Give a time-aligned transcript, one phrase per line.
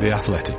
[0.00, 0.58] The Athletic.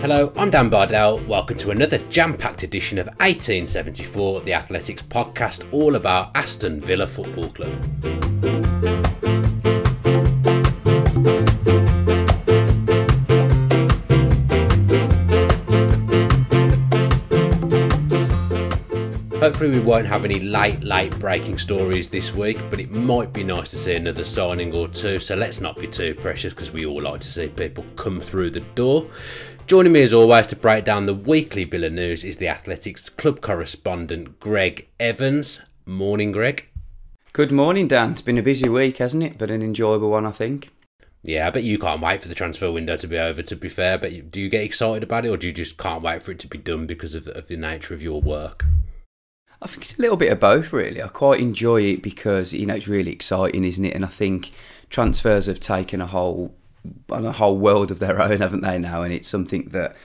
[0.00, 1.18] Hello, I'm Dan Bardell.
[1.26, 7.08] Welcome to another jam packed edition of 1874, the Athletics podcast, all about Aston Villa
[7.08, 8.41] Football Club.
[19.62, 23.44] Hopefully, we won't have any late, late breaking stories this week, but it might be
[23.44, 25.20] nice to see another signing or two.
[25.20, 28.50] So let's not be too precious because we all like to see people come through
[28.50, 29.06] the door.
[29.68, 33.40] Joining me as always to break down the weekly Villa news is the Athletics club
[33.40, 35.60] correspondent Greg Evans.
[35.86, 36.66] Morning, Greg.
[37.32, 38.10] Good morning, Dan.
[38.10, 39.38] It's been a busy week, hasn't it?
[39.38, 40.72] But an enjoyable one, I think.
[41.22, 43.42] Yeah, I bet you can't wait for the transfer window to be over.
[43.42, 46.02] To be fair, but do you get excited about it, or do you just can't
[46.02, 48.64] wait for it to be done because of, of the nature of your work?
[49.62, 51.00] I think it's a little bit of both, really.
[51.00, 53.94] I quite enjoy it because you know it's really exciting, isn't it?
[53.94, 54.50] And I think
[54.90, 56.54] transfers have taken a whole
[57.10, 58.78] on a whole world of their own, haven't they?
[58.78, 59.96] Now, and it's something that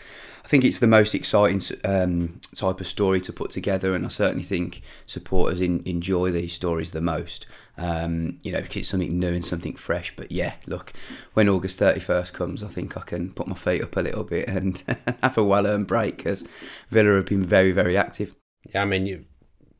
[0.45, 4.09] I think it's the most exciting um, type of story to put together, and I
[4.09, 7.47] certainly think supporters in, enjoy these stories the most.
[7.79, 10.15] Um, you know, because it's something new and something fresh.
[10.15, 10.93] But yeah, look,
[11.33, 14.23] when August thirty first comes, I think I can put my feet up a little
[14.23, 14.83] bit and
[15.23, 16.43] have a well earned break because
[16.89, 18.35] Villa have been very, very active.
[18.73, 19.25] Yeah, I mean, you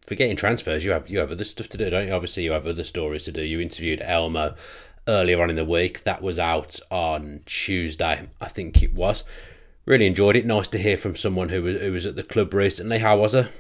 [0.08, 2.14] forgetting transfers, you have you have other stuff to do, don't you?
[2.14, 3.44] Obviously, you have other stories to do.
[3.44, 4.56] You interviewed Elmo
[5.08, 6.04] earlier on in the week.
[6.04, 9.24] That was out on Tuesday, I think it was.
[9.86, 10.46] Really enjoyed it.
[10.46, 13.00] Nice to hear from someone who was who was at the club recently.
[13.00, 13.52] How was it?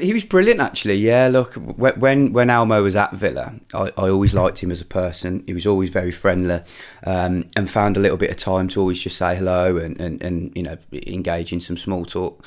[0.00, 0.94] He was brilliant, actually.
[0.94, 4.86] Yeah, look, when when Elmo was at Villa, I, I always liked him as a
[4.86, 5.44] person.
[5.46, 6.62] He was always very friendly,
[7.06, 10.22] um, and found a little bit of time to always just say hello and, and,
[10.22, 12.44] and you know engage in some small talk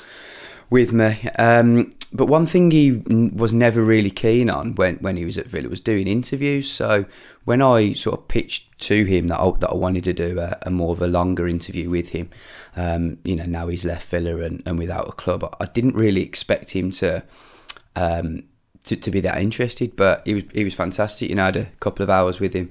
[0.70, 1.28] with me.
[1.38, 3.02] Um, but one thing he
[3.34, 6.70] was never really keen on when, when he was at Villa was doing interviews.
[6.70, 7.06] So
[7.44, 10.58] when I sort of pitched to him that I, that I wanted to do a,
[10.62, 12.30] a more of a longer interview with him,
[12.76, 16.22] um, you know, now he's left Villa and, and without a club, I didn't really
[16.22, 17.24] expect him to.
[17.94, 18.44] Um,
[18.84, 21.28] to, to be that interested, but he was he was fantastic.
[21.28, 22.70] You know, I had a couple of hours with him.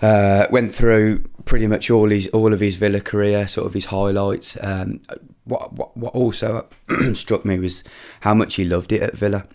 [0.00, 3.86] Uh, went through pretty much all his all of his Villa career, sort of his
[3.86, 4.56] highlights.
[4.62, 5.02] Um,
[5.44, 6.66] what, what what also
[7.14, 7.84] struck me was
[8.20, 9.46] how much he loved it at Villa.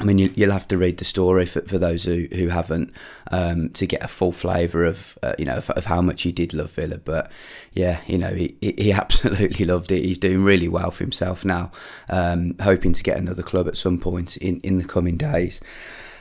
[0.00, 2.92] I mean, you, will have to read the story for, for those who, who haven't
[3.30, 6.32] um, to get a full flavour of uh, you know of, of, how much he
[6.32, 6.98] did love Villa.
[6.98, 7.30] But
[7.72, 10.04] yeah, you know he, he absolutely loved it.
[10.04, 11.70] He's doing really well for himself now,
[12.10, 15.60] um, hoping to get another club at some point in, in the coming days.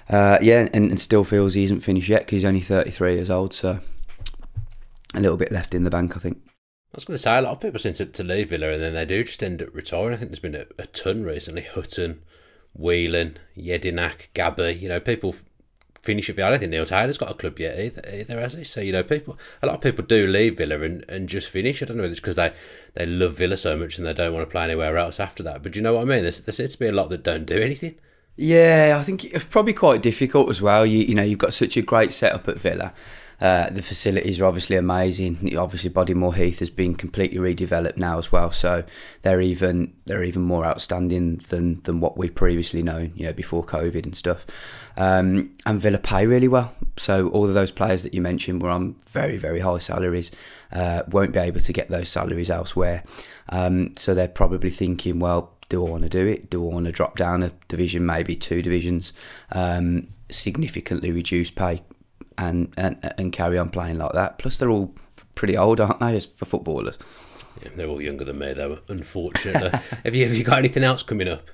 [0.10, 3.30] Uh, yeah, and, and still feels he isn't finished yet because he's only 33 years
[3.30, 3.54] old.
[3.54, 3.80] So
[5.16, 6.38] a little bit left in the bank, I think.
[6.94, 8.82] I was going to say, a lot of people seem to, to leave Villa and
[8.82, 10.14] then they do just end up retiring.
[10.14, 11.64] I think there's been a, a ton recently.
[11.64, 12.22] Hutton,
[12.74, 14.78] Whelan, Jedinak, Gabby.
[14.80, 15.34] You know, people
[16.04, 16.50] finish at Villa.
[16.50, 18.64] I don't think Neil Taylor's got a club yet either, either, has he?
[18.64, 21.82] So, you know, people, a lot of people do leave Villa and, and just finish.
[21.82, 22.52] I don't know if it's because they,
[22.94, 25.64] they love Villa so much and they don't want to play anywhere else after that.
[25.64, 26.22] But you know what I mean?
[26.22, 27.96] There's, there seems to be a lot that don't do anything.
[28.36, 30.86] Yeah, I think it's probably quite difficult as well.
[30.86, 32.94] You you know, you've got such a great setup at Villa.
[33.42, 35.58] Uh, the facilities are obviously amazing.
[35.58, 38.84] Obviously, Bodymoor Heath has been completely redeveloped now as well, so
[39.22, 43.14] they're even they're even more outstanding than than what we previously known.
[43.16, 44.46] You know, before COVID and stuff.
[44.98, 48.70] Um, and Villa pay really well, so all of those players that you mentioned were
[48.70, 50.32] on very very high salaries.
[50.72, 53.04] Uh, won't be able to get those salaries elsewhere.
[53.50, 56.50] Um, so they're probably thinking, well, do I want to do it?
[56.50, 59.14] Do I want to drop down a division, maybe two divisions,
[59.52, 61.82] um, significantly reduce pay,
[62.38, 64.38] and, and and carry on playing like that?
[64.38, 64.94] Plus, they're all
[65.36, 66.98] pretty old, aren't they, as for footballers?
[67.62, 68.80] Yeah, they're all younger than me, though.
[68.88, 69.70] Unfortunately,
[70.04, 71.50] have you have you got anything else coming up?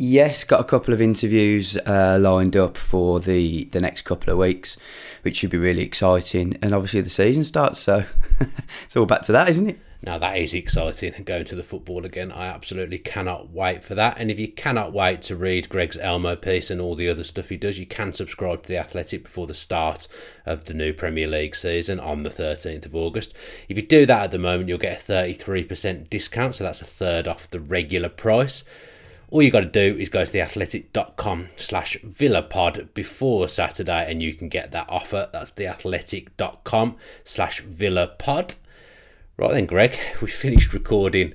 [0.00, 4.38] Yes, got a couple of interviews uh, lined up for the, the next couple of
[4.38, 4.76] weeks,
[5.22, 6.56] which should be really exciting.
[6.62, 8.04] And obviously, the season starts, so
[8.84, 9.78] it's all back to that, isn't it?
[10.02, 12.30] Now that is exciting, and going to the football again.
[12.30, 14.18] I absolutely cannot wait for that.
[14.18, 17.48] And if you cannot wait to read Greg's Elmo piece and all the other stuff
[17.48, 20.06] he does, you can subscribe to The Athletic before the start
[20.46, 23.34] of the new Premier League season on the 13th of August.
[23.68, 26.86] If you do that at the moment, you'll get a 33% discount, so that's a
[26.86, 28.62] third off the regular price.
[29.30, 34.32] All you got to do is go to theathletic.com slash villapod before Saturday and you
[34.32, 35.28] can get that offer.
[35.30, 38.54] That's theathletic.com slash villapod.
[39.38, 41.34] Right then, Greg, we finished recording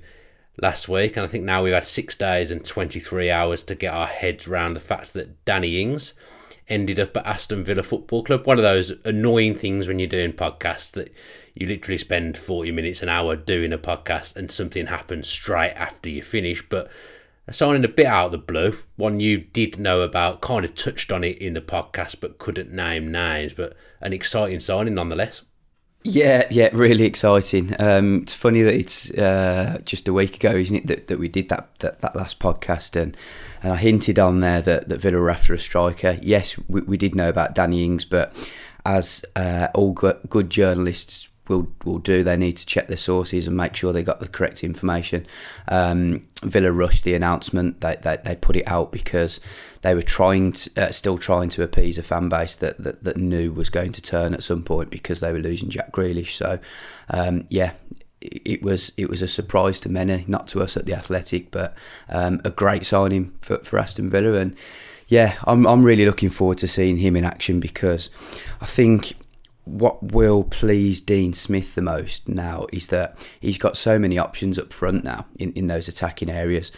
[0.62, 3.94] last week, and I think now we've had six days and 23 hours to get
[3.94, 6.14] our heads around the fact that Danny Ings
[6.68, 8.46] ended up at Aston Villa Football Club.
[8.46, 11.14] One of those annoying things when you're doing podcasts that
[11.54, 16.10] you literally spend 40 minutes, an hour doing a podcast, and something happens straight after
[16.10, 16.62] you finish.
[16.68, 16.92] But
[17.48, 20.76] a signing a bit out of the blue, one you did know about, kind of
[20.76, 25.44] touched on it in the podcast but couldn't name names, but an exciting signing nonetheless.
[26.06, 27.74] Yeah, yeah, really exciting.
[27.80, 31.30] Um, it's funny that it's uh, just a week ago, isn't it, that, that we
[31.30, 33.16] did that, that, that last podcast, and,
[33.62, 36.20] and I hinted on there that, that Villa were after a striker.
[36.22, 38.36] Yes, we, we did know about Danny Ings, but
[38.86, 42.24] as uh, all good, good journalists will will do.
[42.24, 45.26] They need to check their sources and make sure they got the correct information.
[45.68, 47.82] Um, Villa rushed the announcement.
[47.82, 49.40] They, they, they put it out because
[49.82, 53.18] they were trying to, uh, still trying to appease a fan base that, that, that
[53.18, 56.32] knew was going to turn at some point because they were losing Jack Grealish.
[56.32, 56.60] So
[57.10, 57.74] um, yeah.
[58.26, 61.76] It was it was a surprise to many, not to us at the Athletic, but
[62.08, 64.56] um, a great signing for, for Aston Villa, and
[65.10, 68.10] yeah, I'm I'm really looking forward to seeing him in action because
[68.62, 69.16] I think
[69.66, 74.60] what will please Dean Smith the most now is that he's got so many options
[74.60, 76.72] up front now in, in those attacking areas.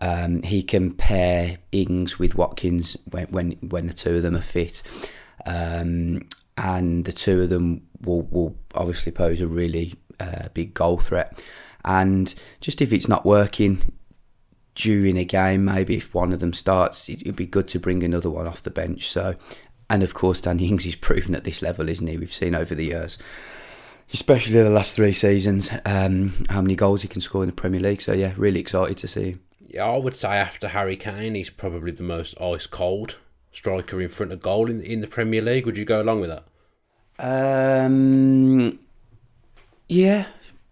[0.00, 4.40] Um, he can pair Ings with Watkins when, when when the two of them are
[4.40, 4.82] fit,
[5.46, 6.22] um,
[6.56, 11.42] and the two of them will will obviously pose a really uh, big goal threat.
[11.84, 13.92] And just if it's not working
[14.74, 18.30] during a game, maybe if one of them starts, it'd be good to bring another
[18.30, 19.08] one off the bench.
[19.08, 19.36] So
[19.92, 22.16] and of course, Danny Ings is proven at this level, isn't he?
[22.16, 23.18] We've seen over the years,
[24.10, 27.78] especially the last three seasons, um, how many goals he can score in the Premier
[27.78, 28.00] League.
[28.00, 29.40] So, yeah, really excited to see him.
[29.68, 33.18] Yeah, I would say after Harry Kane, he's probably the most ice cold
[33.52, 35.66] striker in front of goal in, in the Premier League.
[35.66, 37.84] Would you go along with that?
[37.84, 38.78] Um,
[39.90, 40.24] yeah,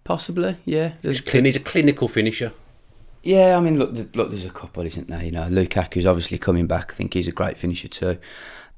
[0.03, 0.57] possibly.
[0.65, 2.53] Yeah, he's, clin- he's a clinical finisher.
[3.23, 5.23] Yeah, I mean, look, look, there's a couple, isn't there?
[5.23, 6.93] You know, Lukaku's obviously coming back.
[6.93, 8.17] I think he's a great finisher too.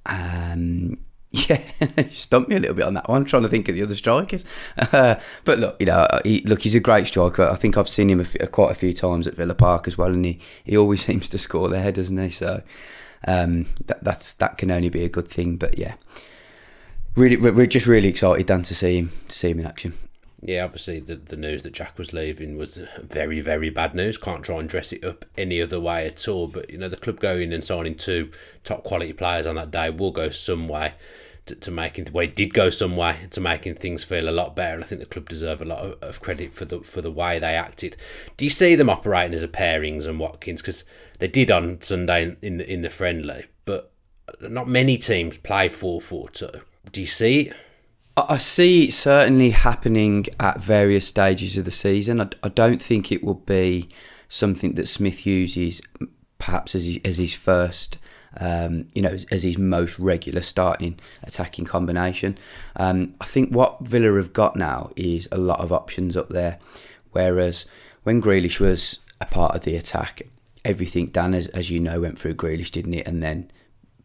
[0.07, 0.99] Um,
[1.31, 1.63] yeah,
[2.11, 3.23] stumped me a little bit on that one.
[3.23, 4.45] I'm trying to think of the other strikers,
[4.77, 5.15] uh,
[5.45, 7.45] but look, you know, he, look, he's a great striker.
[7.45, 9.97] I think I've seen him a f- quite a few times at Villa Park as
[9.97, 12.29] well, and he, he always seems to score there, doesn't he?
[12.29, 12.63] So
[13.27, 15.57] um, that that's that can only be a good thing.
[15.57, 15.95] But yeah,
[17.17, 19.95] really, we're just really excited, Dan, to see him to see him in action
[20.45, 24.19] yeah, obviously the, the news that Jack was leaving was very, very bad news.
[24.19, 26.49] Can't try and dress it up any other way at all.
[26.49, 28.31] But, you know, the club going and signing two
[28.65, 30.95] top quality players on that day will go some way
[31.47, 34.75] to, to making, it did go some way to making things feel a lot better.
[34.75, 37.11] And I think the club deserve a lot of, of credit for the for the
[37.11, 37.97] way they acted.
[38.37, 40.61] Do you see them operating as a pairings and Watkins?
[40.61, 40.83] Because
[41.21, 43.93] they did on Sunday in the, in the friendly, but
[44.41, 46.49] not many teams play 4 4 2.
[46.91, 47.57] Do you see it?
[48.17, 52.21] I see it certainly happening at various stages of the season.
[52.21, 53.89] I, I don't think it will be
[54.29, 55.81] something that Smith uses
[56.39, 57.99] perhaps as, he, as his first,
[58.39, 62.37] um, you know, as, as, his most regular starting attacking combination.
[62.77, 66.59] Um, I think what Villa have got now is a lot of options up there,
[67.13, 67.65] whereas
[68.03, 70.23] when Grealish was a part of the attack,
[70.65, 73.07] everything Dan, as, as you know, went through Grealish, didn't it?
[73.07, 73.51] And then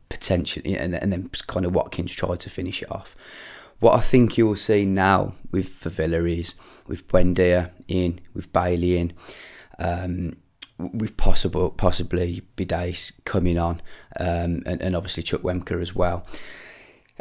[0.09, 3.15] potentially, and, and then kind of Watkins tried to finish it off.
[3.79, 6.55] What I think you'll see now with for Villa is
[6.87, 9.13] with Buendia in, with Bailey in,
[9.77, 10.37] um,
[10.79, 13.81] with possible possibly Bidace coming on,
[14.19, 16.25] um, and, and obviously Wemker as well.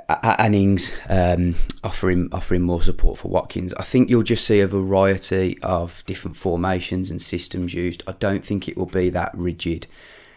[0.09, 3.75] Annings um, offering offering more support for Watkins.
[3.75, 8.03] I think you'll just see a variety of different formations and systems used.
[8.07, 9.87] I don't think it will be that rigid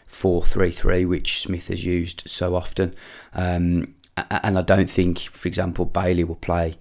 [0.08, 2.96] four three three which Smith has used so often.
[3.34, 6.76] Um, and I don't think, for example, Bailey will play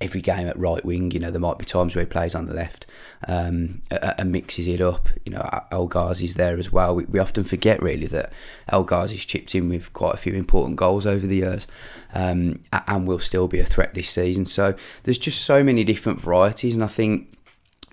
[0.00, 1.10] every game at right wing.
[1.10, 2.86] You know, there might be times where he plays on the left
[3.26, 5.08] um, and mixes it up.
[5.24, 6.94] You know, El Ghazi's there as well.
[6.94, 8.32] We, we often forget really that
[8.68, 11.66] El Ghazi's chipped in with quite a few important goals over the years
[12.12, 14.46] um, and will still be a threat this season.
[14.46, 17.33] So there's just so many different varieties, and I think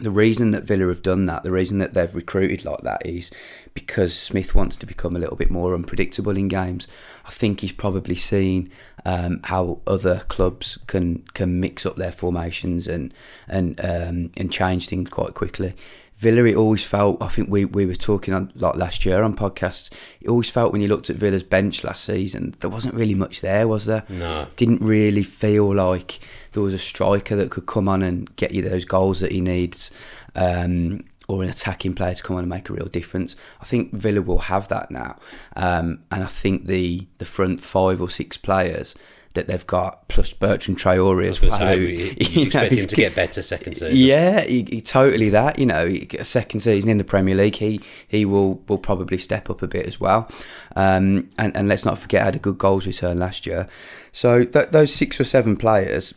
[0.02, 3.32] the reason that Villa have done that, the reason that they've recruited like that is
[3.74, 6.88] because Smith wants to become a little bit more unpredictable in games.
[7.26, 8.72] I think he's probably seen
[9.06, 13.14] um, how other clubs can can mix up their formations and
[13.48, 15.74] and um, and change things quite quickly.
[16.22, 17.20] Villa, it always felt.
[17.20, 19.92] I think we, we were talking on like last year on podcasts.
[20.22, 23.42] It always felt when you looked at Villa's bench last season, there wasn't really much
[23.42, 24.04] there, was there?
[24.08, 24.46] No.
[24.56, 26.20] Didn't really feel like
[26.52, 29.42] there was a striker that could come on and get you those goals that he
[29.42, 29.90] needs,
[30.36, 33.36] um, or an attacking player to come on and make a real difference.
[33.60, 35.18] I think Villa will have that now,
[35.56, 38.94] um, and I think the the front five or six players
[39.34, 41.78] that they've got, plus Bertrand Traore as well.
[41.78, 41.88] You,
[42.20, 43.96] you expect know, him to get better second season.
[43.96, 45.58] Yeah, he, he, totally that.
[45.58, 49.50] You know, a second season in the Premier League, he he will will probably step
[49.50, 50.30] up a bit as well.
[50.76, 53.68] Um, and and let's not forget, had a good goals return last year.
[54.12, 56.14] So th- those six or seven players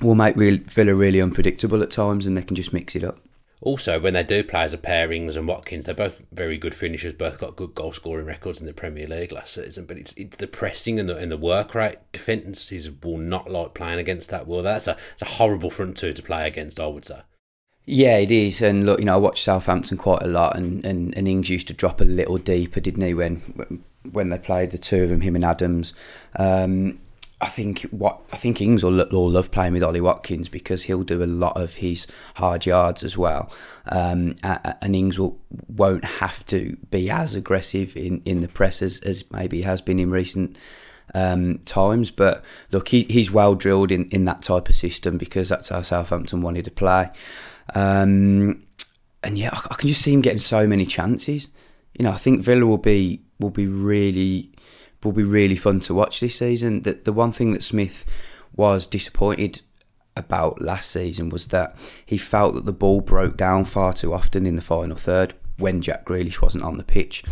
[0.00, 3.18] will make real, Villa really unpredictable at times, and they can just mix it up.
[3.62, 7.12] Also, when they do play as a pairings and Watkins, they're both very good finishers,
[7.12, 9.84] both got good goal scoring records in the Premier League last season.
[9.84, 11.98] But it's, it's the pressing and the, and the work rate.
[12.10, 16.14] Defences will not like playing against that, will That's a, it's a horrible front two
[16.14, 17.20] to play against, I would say.
[17.84, 18.62] Yeah, it is.
[18.62, 21.68] And look, you know, I watched Southampton quite a lot, and, and, and Ings used
[21.68, 25.20] to drop a little deeper, didn't he, when when they played the two of them,
[25.20, 25.92] him and Adams.
[26.36, 27.00] Um,
[27.42, 31.02] I think what I think Ings will, will love playing with Ollie Watkins because he'll
[31.02, 33.50] do a lot of his hard yards as well,
[33.86, 39.00] um, and Ings will, won't have to be as aggressive in, in the press as,
[39.00, 40.58] as maybe he has been in recent
[41.14, 42.10] um, times.
[42.10, 45.80] But look, he, he's well drilled in, in that type of system because that's how
[45.80, 47.10] Southampton wanted to play.
[47.74, 48.66] Um,
[49.22, 51.48] and yeah, I, I can just see him getting so many chances.
[51.98, 54.49] You know, I think Villa will be will be really
[55.02, 56.82] will be really fun to watch this season.
[56.82, 58.04] The, the one thing that Smith
[58.54, 59.62] was disappointed
[60.16, 64.46] about last season was that he felt that the ball broke down far too often
[64.46, 67.22] in the final third when Jack Grealish wasn't on the pitch.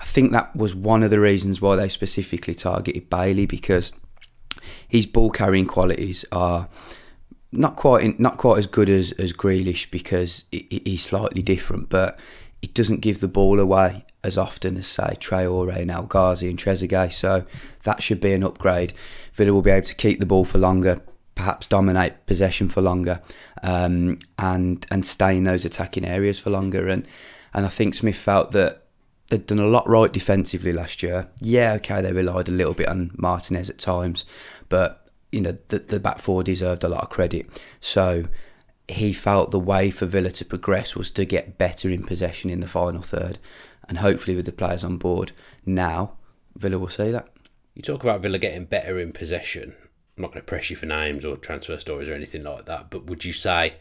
[0.00, 3.92] I think that was one of the reasons why they specifically targeted Bailey because
[4.88, 6.68] his ball carrying qualities are
[7.52, 12.18] not quite not quite as good as as Grealish because he's slightly different, but
[12.60, 16.58] he doesn't give the ball away as often as say Traore and El Ghazi and
[16.58, 17.12] Trezeguet.
[17.12, 17.44] So
[17.84, 18.94] that should be an upgrade.
[19.34, 21.00] Villa will be able to keep the ball for longer,
[21.34, 23.20] perhaps dominate possession for longer,
[23.62, 26.88] um, and and stay in those attacking areas for longer.
[26.88, 27.06] And
[27.52, 28.84] and I think Smith felt that
[29.28, 31.28] they'd done a lot right defensively last year.
[31.40, 34.24] Yeah, okay, they relied a little bit on Martinez at times,
[34.68, 37.46] but you know the, the back four deserved a lot of credit.
[37.80, 38.24] So
[38.88, 42.60] he felt the way for Villa to progress was to get better in possession in
[42.60, 43.38] the final third
[43.88, 45.32] and hopefully with the players on board
[45.66, 46.14] now,
[46.56, 47.28] Villa will see that.
[47.74, 49.74] You talk about Villa getting better in possession.
[50.16, 52.90] I'm not going to press you for names or transfer stories or anything like that,
[52.90, 53.74] but would you say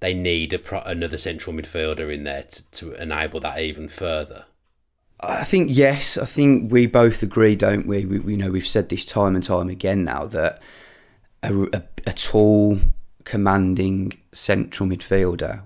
[0.00, 4.46] they need pro- another central midfielder in there to, to enable that even further?
[5.20, 6.16] I think yes.
[6.16, 8.04] I think we both agree, don't we?
[8.06, 10.62] We, we know we've said this time and time again now that
[11.42, 12.78] a, a, a tall,
[13.24, 15.62] commanding central midfielder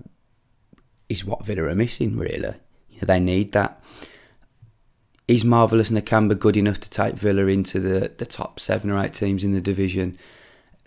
[1.07, 2.55] is what Villa are missing, really.
[3.01, 3.81] They need that.
[5.27, 9.03] Is Marvelous and Nakamba good enough to take Villa into the, the top seven or
[9.03, 10.17] eight teams in the division,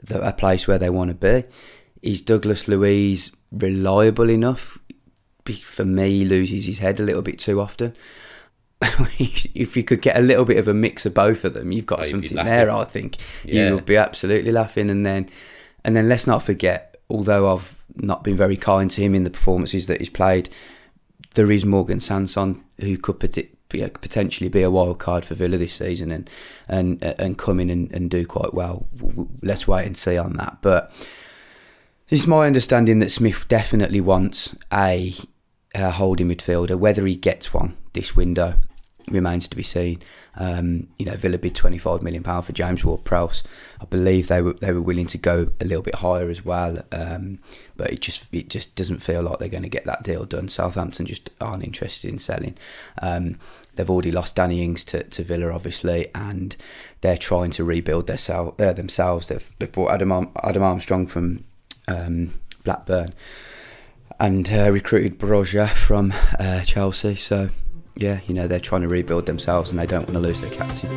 [0.02, 1.48] the, a place where they want to be?
[2.02, 4.78] Is Douglas Luiz reliable enough?
[5.62, 7.96] For me, he loses his head a little bit too often.
[9.18, 11.86] if you could get a little bit of a mix of both of them, you've
[11.86, 12.70] got oh, something there.
[12.70, 13.68] I think yeah.
[13.68, 14.88] you would be absolutely laughing.
[14.88, 15.28] And then,
[15.84, 19.30] and then let's not forget, although I've not been very kind to him in the
[19.30, 20.48] performances that he's played,
[21.38, 26.10] there is Morgan Sanson who could potentially be a wild card for Villa this season
[26.10, 26.28] and
[26.68, 28.88] and and come in and, and do quite well.
[29.40, 30.58] Let's wait and see on that.
[30.62, 30.92] But
[32.08, 35.14] it's my understanding that Smith definitely wants a,
[35.76, 36.76] a holding midfielder.
[36.76, 38.54] Whether he gets one this window
[39.12, 40.00] remains to be seen.
[40.36, 43.42] Um, you know, Villa bid twenty five million pound for James Ward-Prowse.
[43.80, 46.82] I believe they were they were willing to go a little bit higher as well,
[46.92, 47.40] um,
[47.76, 50.48] but it just it just doesn't feel like they're going to get that deal done.
[50.48, 52.56] Southampton just aren't interested in selling.
[53.02, 53.38] Um,
[53.74, 56.56] they've already lost Danny Ings to, to Villa, obviously, and
[57.00, 59.28] they're trying to rebuild their sel- uh, themselves.
[59.28, 61.44] They've, they've brought Adam, Adam Armstrong from
[61.86, 62.32] um,
[62.64, 63.14] Blackburn
[64.18, 67.14] and uh, recruited Broja from uh, Chelsea.
[67.14, 67.50] So
[67.98, 70.50] yeah, you know, they're trying to rebuild themselves and they don't want to lose their
[70.50, 70.88] captain.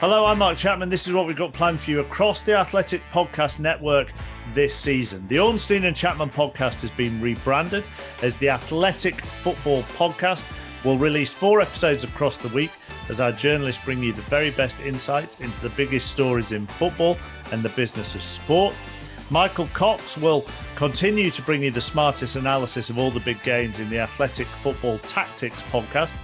[0.00, 0.88] Hello, I'm Mark Chapman.
[0.88, 4.10] This is what we've got planned for you across the Athletic Podcast Network
[4.54, 5.28] this season.
[5.28, 7.84] The Ornstein and Chapman podcast has been rebranded
[8.22, 10.50] as the Athletic Football Podcast.
[10.82, 12.70] We'll release four episodes across the week
[13.10, 17.18] as our journalists bring you the very best insight into the biggest stories in football
[17.52, 18.80] and the business of sport.
[19.28, 23.80] Michael Cox will continue to bring you the smartest analysis of all the big games
[23.80, 26.14] in the Athletic Football Tactics podcast.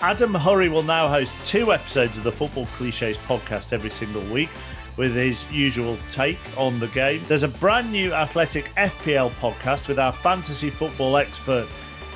[0.00, 4.50] Adam Hurrey will now host two episodes of the Football Cliches podcast every single week
[4.96, 7.22] with his usual take on the game.
[7.28, 11.66] There's a brand new Athletic FPL podcast with our fantasy football expert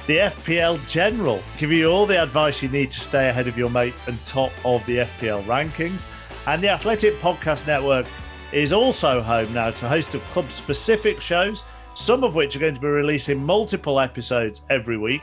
[0.06, 3.70] the FPL General, give you all the advice you need to stay ahead of your
[3.70, 6.06] mates and top of the FPL rankings.
[6.46, 8.06] And the Athletic Podcast Network
[8.52, 12.60] is also home now to a host of club specific shows, some of which are
[12.60, 15.22] going to be releasing multiple episodes every week.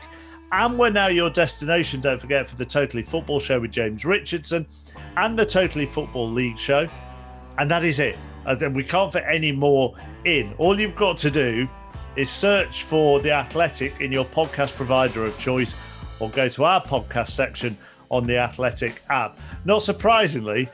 [0.52, 4.66] And we're now your destination, don't forget, for the Totally Football Show with James Richardson
[5.16, 6.86] and the Totally Football League Show.
[7.58, 8.18] And that is it.
[8.44, 9.94] And We can't fit any more
[10.26, 10.52] in.
[10.58, 11.66] All you've got to do
[12.16, 15.74] is search for The Athletic in your podcast provider of choice
[16.20, 17.76] or go to our podcast section
[18.10, 19.38] on the Athletic app.
[19.64, 20.68] Not surprisingly,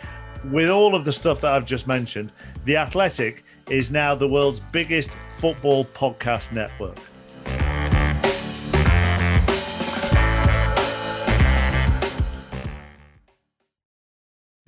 [0.50, 2.32] with all of the stuff that I've just mentioned,
[2.64, 6.98] The Athletic is now the world's biggest football podcast network.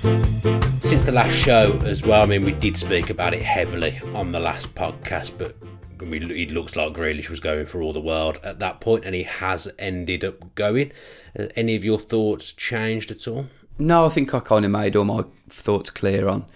[0.00, 4.32] Since the last show as well, I mean, we did speak about it heavily on
[4.32, 5.54] the last podcast, but
[6.00, 9.04] I mean, it looks like Grealish was going for all the world at that point,
[9.04, 10.92] and he has ended up going.
[11.38, 13.46] Uh, any of your thoughts changed at all?
[13.78, 16.46] No, I think I kind of made all my thoughts clear on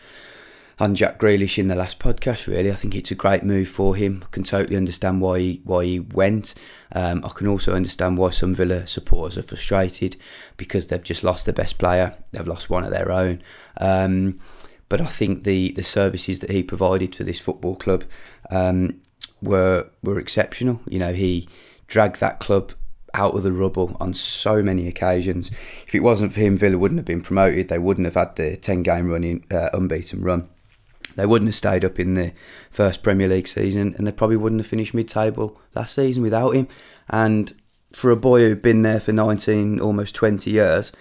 [0.79, 2.47] on Jack Grealish in the last podcast.
[2.47, 4.23] Really, I think it's a great move for him.
[4.27, 6.55] I can totally understand why he, why he went.
[6.93, 10.17] Um, I can also understand why some Villa supporters are frustrated
[10.57, 12.15] because they've just lost their best player.
[12.33, 13.43] They've lost one of their own.
[13.81, 14.41] Um,
[14.89, 18.05] but I think the the services that he provided for this football club
[18.51, 19.01] um,
[19.41, 20.81] were were exceptional.
[20.87, 21.49] You know, he
[21.87, 22.73] dragged that club
[23.15, 25.51] out of the rubble on so many occasions.
[25.87, 27.69] If it wasn't for him, Villa wouldn't have been promoted.
[27.69, 30.49] They wouldn't have had the ten game running uh, unbeaten run.
[31.17, 32.33] They wouldn't have stayed up in the
[32.71, 36.69] first Premier League season, and they probably wouldn't have finished mid-table last season without him.
[37.09, 37.55] And
[37.93, 40.93] for a boy who'd been there for 19, almost 20 years,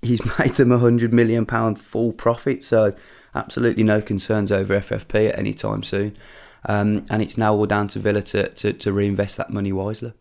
[0.00, 2.62] he's made them a hundred million pound full profit.
[2.62, 2.94] So
[3.34, 6.16] absolutely no concerns over FFP at any time soon.
[6.64, 10.14] Um, and it's now all down to Villa to, to, to reinvest that money wisely.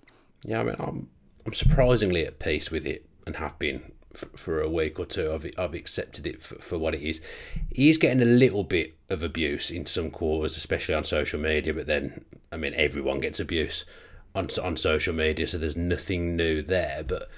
[0.46, 1.10] Yeah, I mean, I'm
[1.46, 5.32] I'm surprisingly at peace with it and have been for, a week or two.
[5.34, 7.22] I've I've accepted it for, for what it is.
[7.72, 11.74] He is getting a little bit of abuse in some quarters, especially on social media.
[11.74, 13.86] But then, I mean, everyone gets abuse
[14.34, 17.04] on on social media, so there's nothing new there.
[17.04, 17.30] But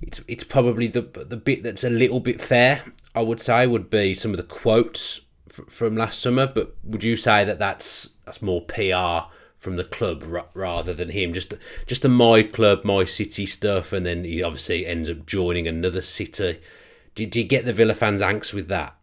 [0.00, 2.84] it's it's probably the the bit that's a little bit fair.
[3.14, 6.46] I would say would be some of the quotes f- from last summer.
[6.46, 11.10] But would you say that that's that's more PR from the club r- rather than
[11.10, 11.32] him.
[11.34, 11.52] Just
[11.86, 16.00] just the my club, my city stuff, and then he obviously ends up joining another
[16.00, 16.60] city.
[17.14, 18.94] Did you get the Villa fans' angst with that?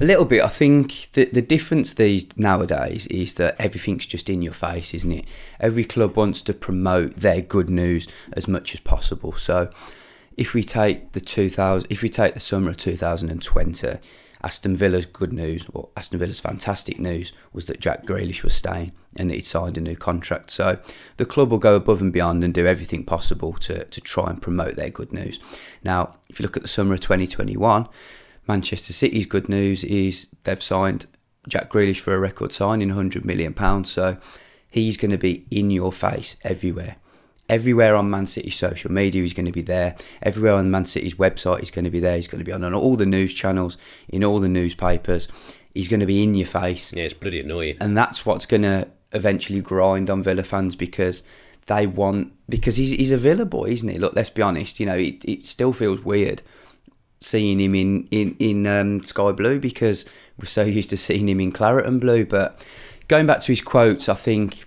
[0.00, 0.42] A little bit.
[0.42, 5.12] I think the the difference these nowadays is that everything's just in your face, isn't
[5.12, 5.24] it?
[5.60, 9.32] Every club wants to promote their good news as much as possible.
[9.34, 9.70] So,
[10.36, 13.42] if we take the two thousand, if we take the summer of two thousand and
[13.42, 13.98] twenty,
[14.46, 18.92] Aston Villa's good news, or Aston Villa's fantastic news, was that Jack Grealish was staying
[19.16, 20.52] and that he'd signed a new contract.
[20.52, 20.78] So
[21.16, 24.40] the club will go above and beyond and do everything possible to, to try and
[24.40, 25.40] promote their good news.
[25.82, 27.88] Now, if you look at the summer of 2021,
[28.46, 31.06] Manchester City's good news is they've signed
[31.48, 33.82] Jack Grealish for a record signing, £100 million.
[33.82, 34.16] So
[34.68, 36.98] he's going to be in your face everywhere
[37.48, 39.96] everywhere on Man City's social media he's going to be there.
[40.22, 42.16] Everywhere on Man City's website he's going to be there.
[42.16, 43.76] He's going to be on all the news channels,
[44.08, 45.28] in all the newspapers.
[45.74, 46.92] He's going to be in your face.
[46.92, 47.76] Yeah, it's pretty annoying.
[47.80, 51.22] And that's what's going to eventually grind on Villa fans because
[51.66, 53.98] they want because he's he's a Villa boy, isn't he?
[53.98, 54.80] Look, let's be honest.
[54.80, 56.42] You know, it, it still feels weird
[57.20, 60.04] seeing him in in in um, sky blue because
[60.38, 62.24] we're so used to seeing him in claret and blue.
[62.24, 62.66] But
[63.08, 64.64] going back to his quotes, I think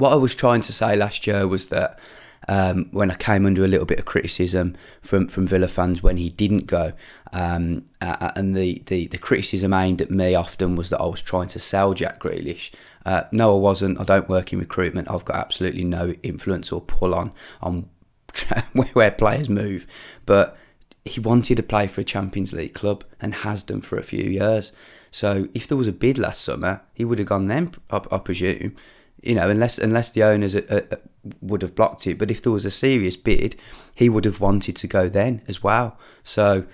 [0.00, 2.00] what I was trying to say last year was that
[2.48, 6.16] um, when I came under a little bit of criticism from, from Villa fans when
[6.16, 6.94] he didn't go,
[7.32, 11.20] um, uh, and the, the, the criticism aimed at me often was that I was
[11.20, 12.72] trying to sell Jack Grealish.
[13.04, 14.00] Uh, no, I wasn't.
[14.00, 15.10] I don't work in recruitment.
[15.10, 17.32] I've got absolutely no influence or pull on
[17.62, 17.88] on
[18.94, 19.86] where players move.
[20.24, 20.56] But
[21.04, 24.24] he wanted to play for a Champions League club and has done for a few
[24.24, 24.72] years.
[25.10, 28.18] So if there was a bid last summer, he would have gone then, I, I
[28.18, 28.76] presume
[29.22, 30.96] you know, unless unless the owners uh, uh,
[31.40, 32.18] would have blocked it.
[32.18, 33.56] But if there was a serious bid,
[33.94, 35.98] he would have wanted to go then as well.
[36.22, 36.64] So,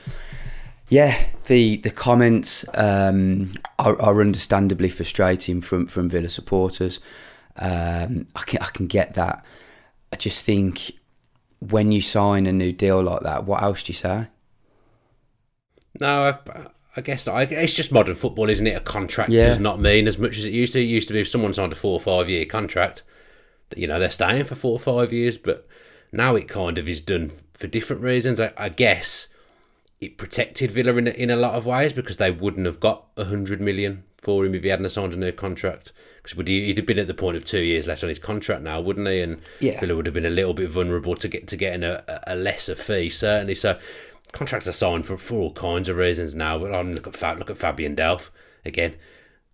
[0.88, 7.00] yeah, the the comments um, are, are, understandably frustrating from from Villa supporters.
[7.56, 9.44] Um, I can I can get that.
[10.12, 10.92] I just think
[11.58, 14.28] when you sign a new deal like that, what else do you say?
[15.98, 18.76] No, I, I guess I, it's just modern football, isn't it?
[18.76, 19.48] A contract Yeah.
[19.48, 20.80] does not mean as much as it used to.
[20.80, 23.02] It used to be if someone signed a four or five year contract,
[23.70, 25.36] that, you know, they're staying for four or five years.
[25.36, 25.66] But
[26.12, 28.40] now it kind of is done for different reasons.
[28.40, 29.28] I, I guess
[30.00, 33.04] it protected Villa in, a- in a lot of ways because they wouldn't have got
[33.16, 35.92] a hundred million for him if he hadn't signed a new contract.
[36.22, 38.18] Because would he, he'd have been at the point of two years left on his
[38.18, 39.20] contract now, wouldn't he?
[39.20, 39.78] And Yeah.
[39.80, 42.74] Villa would have been a little bit vulnerable to get to getting a- a lesser
[42.74, 43.54] fee, certainly.
[43.54, 43.78] So
[44.32, 46.58] contracts are signed for, for all kinds of reasons now.
[46.58, 48.30] But I'm look at Fa- look at Fabian Delph
[48.64, 48.96] again.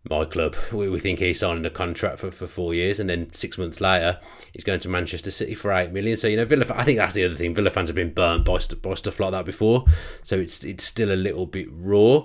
[0.09, 3.33] My club, we, we think he's signing a contract for, for four years, and then
[3.33, 4.19] six months later,
[4.53, 6.17] he's going to Manchester City for eight million.
[6.17, 6.67] So you know, Villa.
[6.75, 7.55] I think that's the other thing.
[7.55, 9.85] Villa fans have been burnt by, by stuff like that before,
[10.23, 12.25] so it's it's still a little bit raw.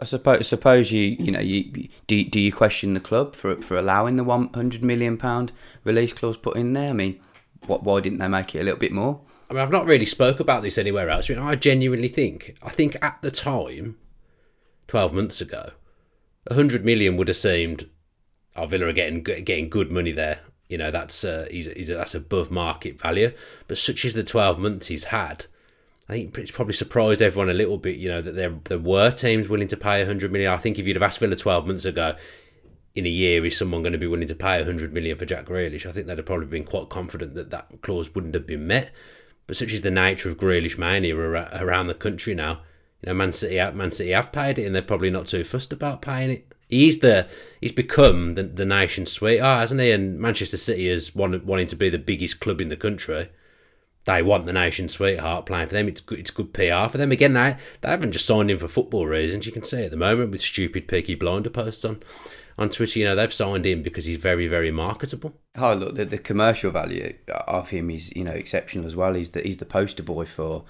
[0.00, 2.24] I suppose, suppose you, you know, you do.
[2.24, 5.52] Do you question the club for for allowing the one hundred million pound
[5.84, 6.90] release clause put in there?
[6.90, 7.20] I mean,
[7.66, 7.84] what?
[7.84, 9.20] Why didn't they make it a little bit more?
[9.52, 11.30] I mean, I've not really spoke about this anywhere else.
[11.30, 13.98] I, mean, I genuinely think, I think at the time,
[14.88, 15.72] 12 months ago,
[16.46, 17.90] 100 million would have seemed,
[18.56, 20.40] oh, Villa are getting, getting good money there.
[20.70, 23.30] You know, that's, uh, he's, he's, that's above market value.
[23.68, 25.44] But such is the 12 months he's had,
[26.08, 29.10] I think it's probably surprised everyone a little bit, you know, that there, there were
[29.10, 30.50] teams willing to pay 100 million.
[30.50, 32.16] I think if you'd have asked Villa 12 months ago,
[32.94, 35.44] in a year, is someone going to be willing to pay 100 million for Jack
[35.44, 35.84] Grealish?
[35.84, 38.92] I think they'd have probably been quite confident that that clause wouldn't have been met.
[39.46, 42.60] But such is the nature of Grealish mania around the country now.
[43.02, 45.72] You know, Man City, Man City have paid it, and they're probably not too fussed
[45.72, 46.54] about paying it.
[46.68, 47.28] He's the
[47.60, 49.90] he's become the, the nation's sweetheart, hasn't he?
[49.90, 53.28] And Manchester City is one, wanting to be the biggest club in the country.
[54.04, 55.86] They want the nation's sweetheart playing for them.
[55.86, 57.12] It's good, it's good PR for them.
[57.12, 59.46] Again, they, they haven't just signed him for football reasons.
[59.46, 62.02] You can see at the moment with stupid Peaky Blinder posts on,
[62.58, 62.98] on Twitter.
[62.98, 65.34] You know, they've signed him because he's very, very marketable.
[65.56, 67.14] Oh, look, the, the commercial value
[67.46, 69.14] of him is you know exceptional as well.
[69.14, 70.64] He's the he's the poster boy for.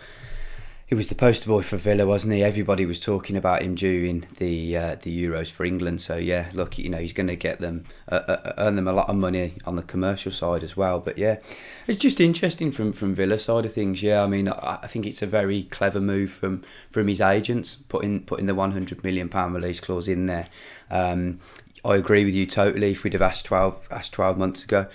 [0.84, 2.44] He was the poster boy for Villa, wasn't he?
[2.44, 6.02] Everybody was talking about him during the uh, the Euros for England.
[6.02, 8.92] So yeah, look, you know he's going to get them uh, uh, earn them a
[8.92, 11.00] lot of money on the commercial side as well.
[11.00, 11.38] But yeah,
[11.86, 14.02] it's just interesting from from Villa side of things.
[14.02, 17.74] Yeah, I mean I, I think it's a very clever move from from his agents
[17.74, 20.48] putting putting the 100 million pound release clause in there.
[20.90, 21.40] Um,
[21.84, 22.92] I agree with you totally.
[22.92, 24.86] If we'd have asked 12, asked 12 months ago,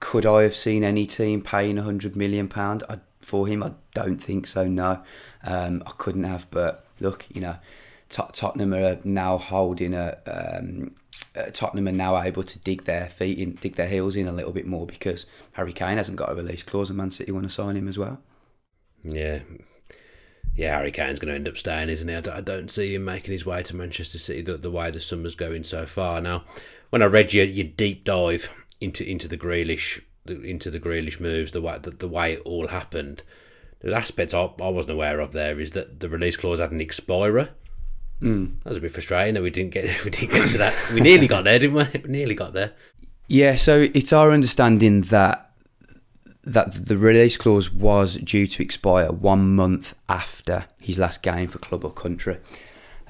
[0.00, 2.48] could I have seen any team paying £100 million
[3.20, 3.62] for him?
[3.62, 5.02] I don't think so, no.
[5.44, 7.56] Um, I couldn't have, but look, you know,
[8.08, 10.18] Tot- Tottenham are now holding a.
[10.26, 10.94] Um,
[11.36, 14.32] uh, Tottenham are now able to dig their feet in, dig their heels in a
[14.32, 17.44] little bit more because Harry Kane hasn't got a release clause, and Man City want
[17.44, 18.20] to sign him as well.
[19.04, 19.40] Yeah.
[20.58, 22.16] Yeah, Harry Kane's going to end up staying, isn't he?
[22.16, 25.36] I don't see him making his way to Manchester City the, the way the summer's
[25.36, 26.20] going so far.
[26.20, 26.42] Now,
[26.90, 31.52] when I read your, your deep dive into into the Grealish into the Grealish moves,
[31.52, 33.22] the way the, the way it all happened,
[33.78, 35.30] there's aspects I, I wasn't aware of.
[35.30, 37.50] There is that the release clause had an expirer.
[38.20, 38.60] Mm.
[38.64, 40.90] That was a bit frustrating that we didn't get we didn't get to that.
[40.92, 42.00] We nearly got there, didn't we?
[42.02, 42.72] We nearly got there.
[43.28, 45.47] Yeah, so it's our understanding that
[46.52, 51.58] that the release clause was due to expire one month after his last game for
[51.58, 52.38] club or country.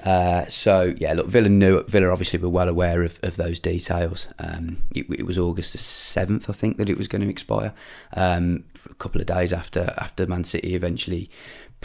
[0.04, 4.28] Uh, so yeah, look, Villa knew Villa obviously were well aware of, of those details.
[4.38, 7.74] Um, it, it was August the seventh, I think, that it was going to expire.
[8.14, 11.30] Um, a couple of days after after Man City eventually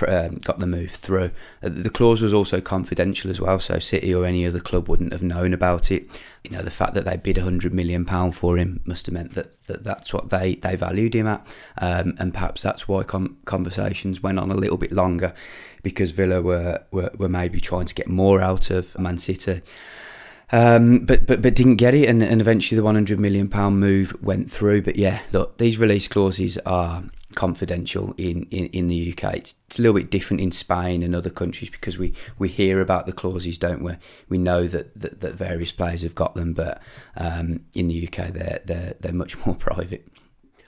[0.08, 1.32] um, got the move through.
[1.62, 5.14] Uh, the clause was also confidential as well, so City or any other club wouldn't
[5.14, 6.08] have known about it.
[6.44, 9.36] You know, the fact that they bid hundred million pound for him must have meant
[9.36, 11.48] that, that that's what they, they valued him at,
[11.80, 15.34] um, and perhaps that's why com- conversations went on a little bit longer,
[15.84, 19.62] because Villa were, were were maybe trying to get more out of Man City.
[20.52, 24.16] Um, but, but but didn't get it, and, and eventually the 100 million pound move
[24.22, 24.84] went through.
[24.84, 27.04] But yeah, look, these release clauses are
[27.34, 29.36] confidential in, in, in the UK.
[29.36, 32.80] It's, it's a little bit different in Spain and other countries because we, we hear
[32.80, 33.94] about the clauses, don't we?
[34.30, 36.82] We know that, that, that various players have got them, but
[37.18, 40.08] um, in the UK they're, they're they're much more private.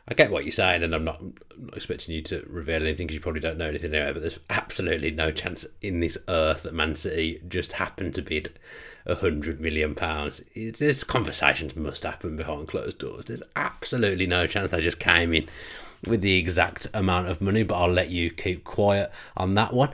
[0.08, 3.08] I get what you're saying, and I'm not, I'm not expecting you to reveal anything
[3.08, 4.14] because you probably don't know anything anyway.
[4.14, 8.60] But there's absolutely no chance in this earth that Man City just happened to bid
[9.06, 10.42] a hundred million pounds.
[10.56, 13.26] There's conversations must happen behind closed doors.
[13.26, 15.48] There's absolutely no chance they just came in
[16.06, 17.64] with the exact amount of money.
[17.64, 19.92] But I'll let you keep quiet on that one.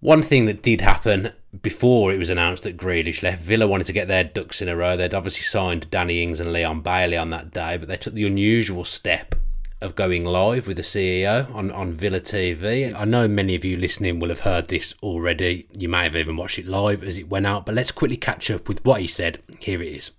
[0.00, 3.92] One thing that did happen before it was announced that Grealish left, Villa wanted to
[3.92, 4.96] get their ducks in a row.
[4.96, 8.26] They'd obviously signed Danny Ings and Leon Bailey on that day, but they took the
[8.26, 9.34] unusual step
[9.80, 12.92] of going live with the CEO on, on Villa TV.
[12.94, 15.68] I know many of you listening will have heard this already.
[15.76, 18.50] You may have even watched it live as it went out, but let's quickly catch
[18.50, 19.42] up with what he said.
[19.60, 20.10] Here it is.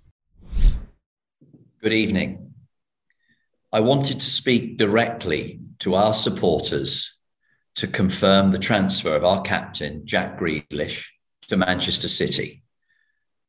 [1.82, 2.54] Good evening.
[3.72, 7.18] I wanted to speak directly to our supporters
[7.76, 11.06] to confirm the transfer of our captain, Jack Grealish,
[11.50, 12.64] to Manchester City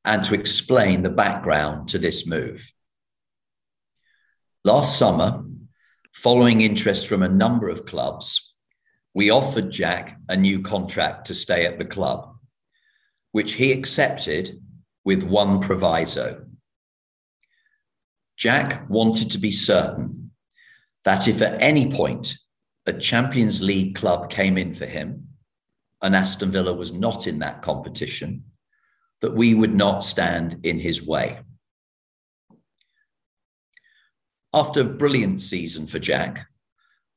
[0.05, 2.73] and to explain the background to this move.
[4.65, 5.43] Last summer,
[6.13, 8.55] following interest from a number of clubs,
[9.15, 12.35] we offered Jack a new contract to stay at the club,
[13.33, 14.61] which he accepted
[15.05, 16.45] with one proviso.
[18.37, 20.31] Jack wanted to be certain
[21.05, 22.37] that if at any point
[22.87, 25.29] a Champions League club came in for him,
[26.03, 28.45] and Aston Villa was not in that competition,
[29.21, 31.39] that we would not stand in his way.
[34.53, 36.47] After a brilliant season for Jack,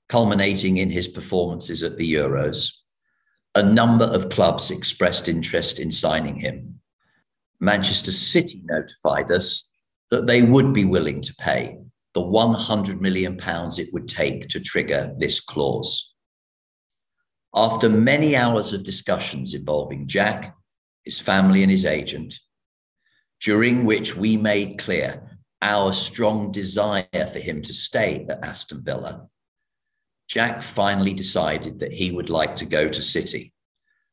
[0.08, 2.70] culminating in his performances at the Euros,
[3.56, 6.80] a number of clubs expressed interest in signing him.
[7.60, 9.72] Manchester City notified us
[10.12, 11.78] that they would be willing to pay
[12.14, 16.14] the 100 million pounds it would take to trigger this clause.
[17.56, 20.56] After many hours of discussions involving Jack,
[21.04, 22.40] his family, and his agent,
[23.42, 25.33] during which we made clear
[25.64, 29.28] our strong desire for him to stay at Aston Villa,
[30.28, 33.54] Jack finally decided that he would like to go to City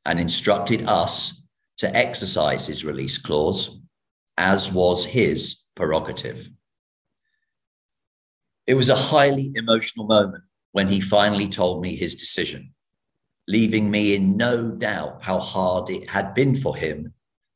[0.06, 1.42] and instructed us
[1.78, 3.80] to exercise his release clause,
[4.38, 6.48] as was his prerogative.
[8.68, 12.72] It was a highly emotional moment when he finally told me his decision,
[13.48, 17.12] leaving me in no doubt how hard it had been for him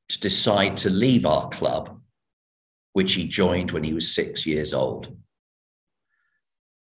[0.08, 2.00] to decide to leave our club,
[2.94, 5.14] which he joined when he was six years old.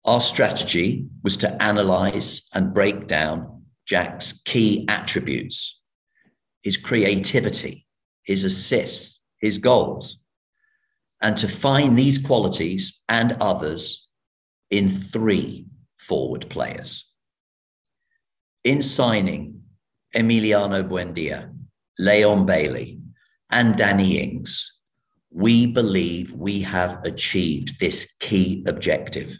[0.03, 5.77] Our strategy was to analyze and break down Jack's key attributes
[6.61, 7.85] his creativity,
[8.23, 10.19] his assists, his goals,
[11.21, 14.07] and to find these qualities and others
[14.69, 15.67] in three
[15.97, 17.09] forward players.
[18.63, 19.61] In signing
[20.13, 21.53] Emiliano Buendia,
[21.97, 22.99] Leon Bailey,
[23.49, 24.78] and Danny Ings,
[25.31, 29.37] we believe we have achieved this key objective.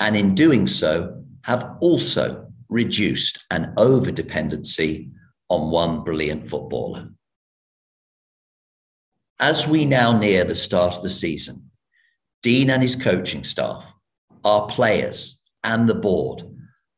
[0.00, 5.10] And in doing so, have also reduced an over dependency
[5.48, 7.10] on one brilliant footballer.
[9.38, 11.70] As we now near the start of the season,
[12.42, 13.92] Dean and his coaching staff
[14.44, 16.42] our players, and the board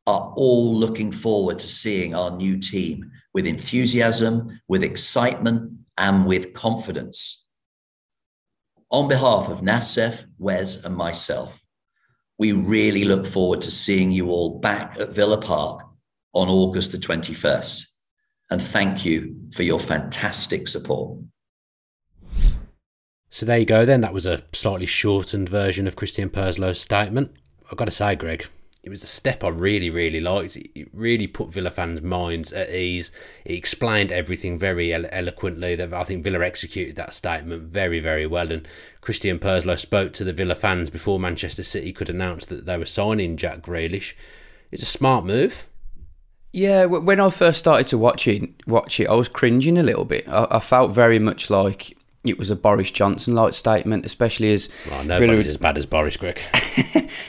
[0.07, 6.53] are all looking forward to seeing our new team with enthusiasm, with excitement, and with
[6.53, 7.44] confidence.
[8.95, 11.53] On behalf of Nassef, Wes, and myself,
[12.39, 15.85] we really look forward to seeing you all back at Villa Park
[16.33, 17.87] on August the 21st.
[18.53, 21.19] And thank you for your fantastic support.
[23.31, 24.01] So there you go then.
[24.01, 27.33] That was a slightly shortened version of Christian Purslow's statement.
[27.73, 28.47] I've got to say, Greg,
[28.85, 30.57] it was a step I really, really liked.
[30.57, 33.11] It really put Villa fans' minds at ease.
[33.47, 35.83] It explained everything very elo- eloquently.
[35.83, 38.53] I think Villa executed that statement very, very well.
[38.53, 38.69] And
[39.01, 42.85] Christian Purslow spoke to the Villa fans before Manchester City could announce that they were
[42.85, 44.13] signing Jack Grealish.
[44.71, 45.67] It's a smart move.
[46.53, 50.05] Yeah, when I first started to watch it, watch it, I was cringing a little
[50.05, 50.29] bit.
[50.29, 54.69] I, I felt very much like it was a Boris Johnson like statement, especially as
[54.91, 55.49] well, nobody's Villa...
[55.51, 56.41] as bad as Boris Greg.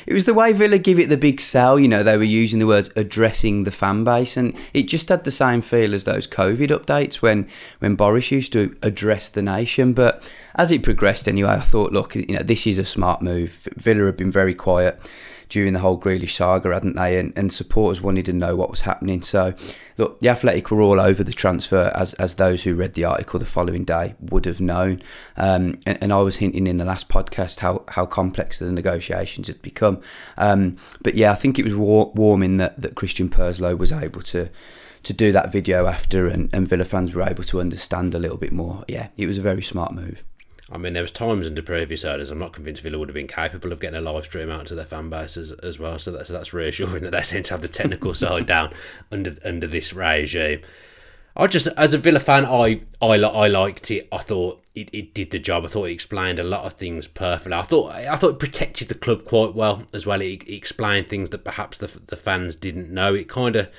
[0.06, 1.78] it was the way Villa give it the big sell.
[1.78, 5.26] You know, they were using the words addressing the fan base, and it just had
[5.26, 7.48] the same feel as those COVID updates when
[7.80, 9.94] when Boris used to address the nation.
[9.94, 13.68] But as it progressed, anyway, I thought, look, you know, this is a smart move.
[13.76, 15.00] Villa have been very quiet
[15.50, 17.20] during the whole Grealish saga, hadn't they?
[17.20, 19.22] And, and supporters wanted to know what was happening.
[19.22, 19.54] So,
[19.98, 23.40] look, the Athletic were all over the transfer, as, as those who read the article
[23.40, 25.02] the following day would have known.
[25.38, 29.48] Um, and, and, I was hinting in the last podcast how, how complex the negotiations
[29.48, 30.02] had become.
[30.38, 34.22] Um, but yeah, I think it was war- warming that, that Christian Purslow was able
[34.24, 34.50] to
[35.04, 38.38] to do that video after and, and Villa fans were able to understand a little
[38.38, 38.84] bit more.
[38.88, 40.24] Yeah, it was a very smart move.
[40.72, 43.16] I mean, there was times in the previous owners I'm not convinced Villa would have
[43.16, 46.00] been capable of getting a live stream out to their fan base as, as well.
[46.00, 48.72] So that's that's reassuring that they seem to have the technical side down
[49.12, 50.62] under under this regime.
[51.38, 54.08] I just, as a Villa fan, I I, I liked it.
[54.12, 55.66] I thought it, it did the job.
[55.66, 57.54] I thought it explained a lot of things perfectly.
[57.54, 60.22] I thought I thought it protected the club quite well as well.
[60.22, 63.14] It, it explained things that perhaps the the fans didn't know.
[63.14, 63.70] It kind of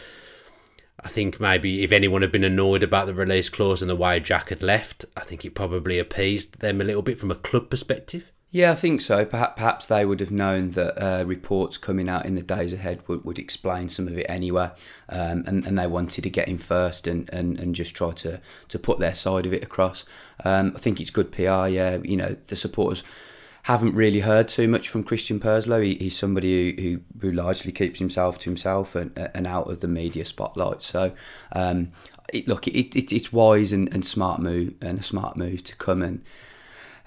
[1.01, 4.19] I think maybe if anyone had been annoyed about the release clause and the way
[4.19, 7.69] Jack had left, I think it probably appeased them a little bit from a club
[7.71, 8.33] perspective.
[8.51, 9.27] Yeah, I think so.
[9.27, 13.23] Perhaps, they would have known that uh, reports coming out in the days ahead would,
[13.25, 14.71] would explain some of it anyway,
[15.11, 18.41] um, and, and they wanted to get in first and, and, and just try to,
[18.69, 20.07] to put their side of it across.
[20.45, 21.67] Um, I think it's good PR.
[21.67, 23.03] Yeah, you know the supporters
[23.67, 25.81] haven't really heard too much from Christian Purslow.
[25.81, 29.81] He, he's somebody who, who, who, largely keeps himself to himself and, and out of
[29.81, 30.83] the media spotlight.
[30.83, 31.13] So
[31.51, 31.91] um,
[32.33, 35.75] it, look, it, it, it's wise and, and smart move and a smart move to
[35.75, 36.25] come and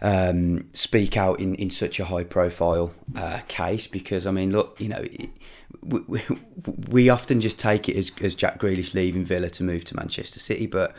[0.01, 4.81] um, speak out in, in such a high profile uh, case because I mean, look,
[4.81, 5.29] you know, it,
[5.81, 6.21] we, we,
[6.89, 10.41] we often just take it as, as Jack Grealish leaving Villa to move to Manchester
[10.41, 10.93] City, but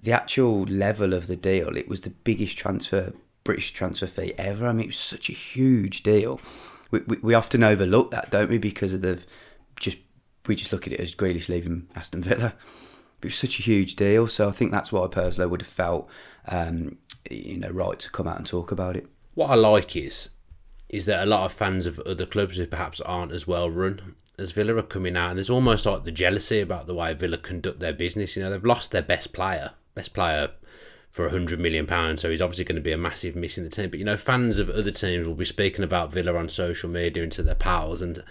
[0.00, 3.12] the actual level of the deal, it was the biggest transfer
[3.48, 4.66] British transfer fee ever.
[4.66, 6.38] I mean, it was such a huge deal.
[6.90, 8.58] We, we, we often overlook that, don't we?
[8.58, 9.24] Because of the
[9.80, 9.96] just
[10.46, 12.52] we just look at it as Grealish leaving Aston Villa.
[13.22, 16.10] It was such a huge deal, so I think that's why Purslow would have felt,
[16.46, 16.98] um,
[17.30, 19.06] you know, right to come out and talk about it.
[19.32, 20.28] What I like is,
[20.90, 24.14] is that a lot of fans of other clubs who perhaps aren't as well run
[24.38, 27.38] as Villa are coming out, and there's almost like the jealousy about the way Villa
[27.38, 28.36] conduct their business.
[28.36, 30.50] You know, they've lost their best player, best player
[31.10, 33.64] for a hundred million pounds, so he's obviously going to be a massive miss in
[33.64, 33.90] the team.
[33.90, 37.22] But you know, fans of other teams will be speaking about Villa on social media
[37.22, 38.22] and to their pals and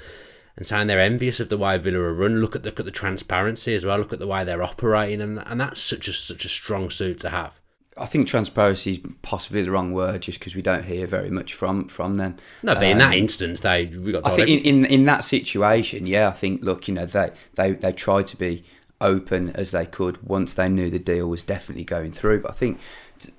[0.55, 2.41] and saying they're envious of the way Villa are run.
[2.41, 3.99] Look at the, look at the transparency as well.
[3.99, 7.19] Look at the way they're operating, and and that's such a such a strong suit
[7.19, 7.59] to have.
[7.99, 11.53] I think transparency is possibly the wrong word, just because we don't hear very much
[11.53, 12.37] from from them.
[12.63, 14.25] No, but um, in that um, instance, they we got.
[14.25, 17.71] I think in, in, in that situation, yeah, I think look, you know, they they
[17.71, 18.63] they try to be
[18.99, 22.41] open as they could once they knew the deal was definitely going through.
[22.41, 22.79] But I think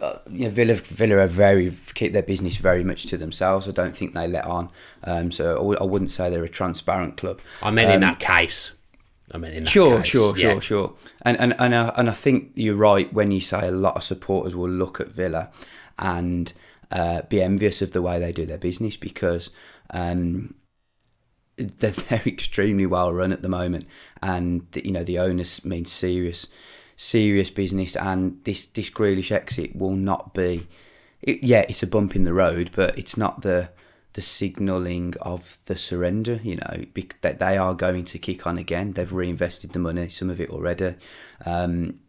[0.01, 3.69] uh, you know, Villa Villa are very keep their business very much to themselves.
[3.69, 4.71] I don't think they let on.
[5.05, 7.41] Um, so I w- I wouldn't say they're a transparent club.
[7.63, 8.73] I mean, um, in that case.
[9.33, 10.53] I mean, in that sure, case, sure, yeah.
[10.53, 10.95] sure, sure.
[11.23, 14.05] And and and I, and I think you're right when you say a lot of
[14.05, 15.51] supporters will look at Villa
[15.99, 16.53] and
[16.91, 19.51] uh, be envious of the way they do their business because
[19.91, 20.55] um,
[21.79, 23.87] they're, they're extremely well run at the moment,
[24.23, 26.47] and you know the owners mean serious,
[26.97, 30.69] serious business, and this this Grealish exit will not be.
[31.21, 33.71] It, yeah, it's a bump in the road, but it's not the
[34.13, 36.41] the signalling of the surrender.
[36.43, 36.85] You know
[37.23, 38.93] that they are going to kick on again.
[38.93, 40.95] They've reinvested the money, some of it already.
[41.45, 42.01] Um,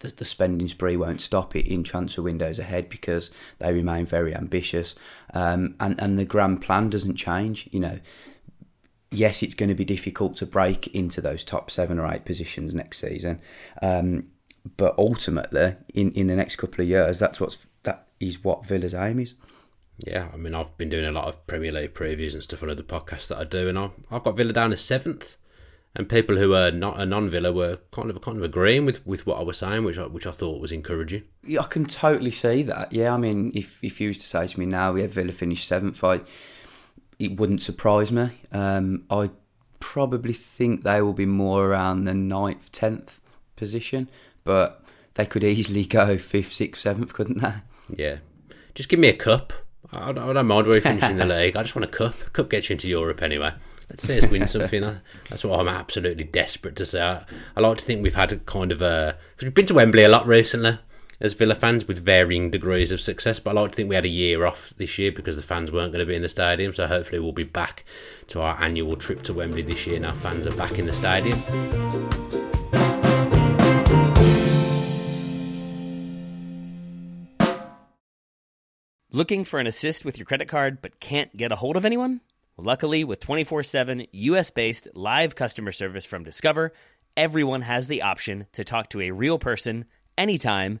[0.00, 4.34] the, the, spending spree won't stop it in transfer windows ahead because they remain very
[4.34, 4.94] ambitious,
[5.34, 7.68] um, and and the grand plan doesn't change.
[7.70, 7.98] You know,
[9.10, 12.74] yes, it's going to be difficult to break into those top seven or eight positions
[12.74, 13.40] next season.
[13.80, 14.28] Um,
[14.76, 18.94] but ultimately, in, in the next couple of years, that's what's that is what Villa's
[18.94, 19.34] aim is.
[19.98, 22.70] Yeah, I mean, I've been doing a lot of Premier League previews and stuff on
[22.70, 25.36] other podcasts that I do, and I've, I've got Villa down as seventh.
[25.94, 29.26] And people who are not a non-Villa were kind of kind of agreeing with, with
[29.26, 31.24] what I was saying, which I, which I thought was encouraging.
[31.44, 32.92] Yeah, I can totally see that.
[32.92, 35.32] Yeah, I mean, if if you was to say to me now, we have Villa
[35.32, 36.20] finished seventh, I
[37.18, 38.30] it wouldn't surprise me.
[38.52, 39.30] Um, I
[39.80, 43.20] probably think they will be more around the ninth, tenth
[43.56, 44.08] position,
[44.44, 47.54] but they could easily go fifth, sixth, seventh, couldn't they?
[47.94, 48.18] Yeah,
[48.74, 49.52] just give me a cup.
[49.92, 51.56] I don't, I don't mind where we finish in the league.
[51.56, 52.14] I just want a cup.
[52.26, 53.54] A cup gets you into Europe anyway.
[53.88, 55.00] Let's see us win something.
[55.30, 57.00] That's what I'm absolutely desperate to say.
[57.00, 57.24] I,
[57.56, 59.16] I like to think we've had a kind of a.
[59.36, 60.78] Cause we've been to Wembley a lot recently
[61.20, 63.40] as Villa fans with varying degrees of success.
[63.40, 65.72] But I like to think we had a year off this year because the fans
[65.72, 66.72] weren't going to be in the stadium.
[66.74, 67.84] So hopefully we'll be back
[68.28, 69.96] to our annual trip to Wembley this year.
[69.96, 71.42] and our fans are back in the stadium.
[79.10, 82.20] Looking for an assist with your credit card but can't get a hold of anyone?
[82.58, 86.72] luckily, with 24 7 US based live customer service from Discover,
[87.16, 90.80] everyone has the option to talk to a real person anytime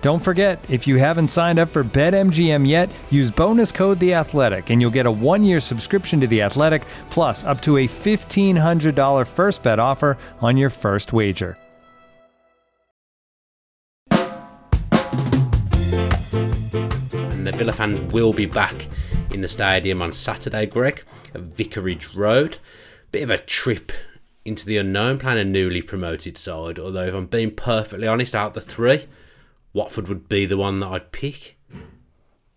[0.00, 4.70] Don't forget, if you haven't signed up for BetMGM yet, use bonus code The Athletic,
[4.70, 8.94] and you'll get a one-year subscription to The Athletic, plus up to a fifteen hundred
[8.94, 11.58] dollar first bet offer on your first wager.
[17.12, 18.86] And the Villa fans will be back
[19.30, 21.02] in the stadium on Saturday, Greg,
[21.34, 22.58] at Vicarage Road.
[23.10, 23.90] Bit of a trip
[24.44, 26.78] into the unknown, playing a newly promoted side.
[26.78, 29.06] Although, if I'm being perfectly honest, out of the three,
[29.72, 31.56] Watford would be the one that I'd pick.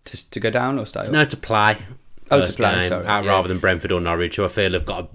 [0.06, 1.10] To, to go down or stay up?
[1.10, 1.78] No, to play.
[2.30, 3.30] Oh, to play, game, sorry, out yeah.
[3.30, 5.04] rather than Brentford or Norwich, who I feel have got.
[5.04, 5.08] A,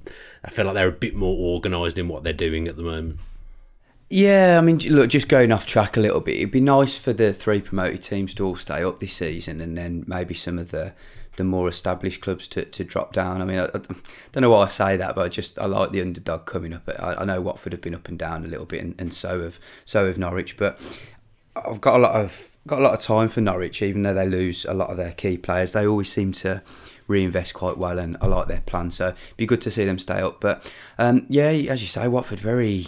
[0.45, 3.19] I feel like they're a bit more organised in what they're doing at the moment.
[4.09, 6.37] Yeah, I mean, look, just going off track a little bit.
[6.37, 9.77] It'd be nice for the three promoted teams to all stay up this season, and
[9.77, 10.93] then maybe some of the
[11.37, 13.41] the more established clubs to, to drop down.
[13.41, 13.79] I mean, I, I
[14.31, 16.87] don't know why I say that, but I just I like the underdog coming up.
[16.87, 19.41] I, I know Watford have been up and down a little bit, and, and so
[19.41, 20.55] have so have Norwich.
[20.55, 20.79] But
[21.65, 24.27] I've got a lot of got a lot of time for Norwich, even though they
[24.27, 25.71] lose a lot of their key players.
[25.71, 26.61] They always seem to
[27.07, 28.91] reinvest quite well, and I like their plan.
[28.91, 30.41] So it'd be good to see them stay up.
[30.41, 32.87] But um, yeah, as you say, Watford very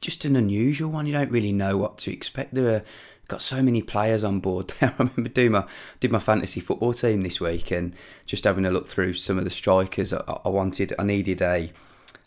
[0.00, 1.06] just an unusual one.
[1.06, 2.54] You don't really know what to expect.
[2.54, 2.82] There are
[3.28, 4.90] got so many players on board there.
[4.90, 5.66] I remember doing my
[6.00, 7.94] did my fantasy football team this week and
[8.24, 10.12] just having a look through some of the strikers.
[10.12, 11.72] I, I wanted, I needed a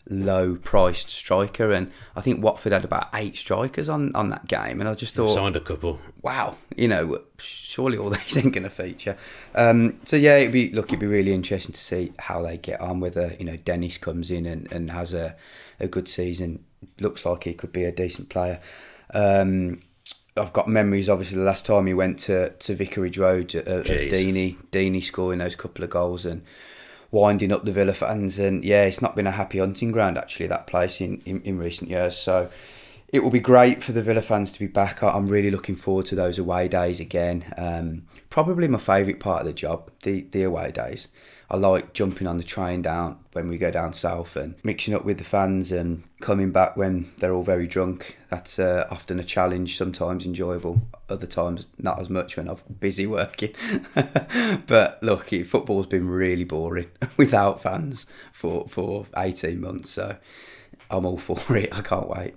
[0.08, 4.80] low priced striker, and I think Watford had about eight strikers on on that game,
[4.80, 6.00] and I just thought Signed a couple.
[6.22, 9.16] wow, you know, surely all these ain't going to feature.
[9.54, 12.80] Um, so yeah, it'd be look, it'd be really interesting to see how they get
[12.80, 13.00] on.
[13.00, 15.36] Whether you know Dennis comes in and, and has a,
[15.78, 16.64] a good season,
[16.98, 18.60] looks like he could be a decent player.
[19.12, 19.80] Um,
[20.36, 24.10] I've got memories, obviously, the last time he went to, to Vicarage Road Jeez.
[24.10, 26.42] Deeney, Deeney scoring those couple of goals and
[27.10, 28.38] winding up the Villa fans.
[28.38, 31.58] And yeah, it's not been a happy hunting ground actually that place in, in, in
[31.58, 32.16] recent years.
[32.16, 32.50] So
[33.12, 35.02] it will be great for the Villa fans to be back.
[35.02, 37.52] I'm really looking forward to those away days again.
[37.56, 41.08] Um, probably my favourite part of the job, the the away days.
[41.50, 45.04] I like jumping on the train down when we go down south and mixing up
[45.04, 48.18] with the fans and coming back when they're all very drunk.
[48.28, 53.06] That's uh, often a challenge, sometimes enjoyable, other times not as much when I'm busy
[53.06, 53.54] working.
[54.66, 60.16] but look, football's been really boring without fans for, for 18 months, so
[60.90, 61.76] I'm all for it.
[61.76, 62.34] I can't wait.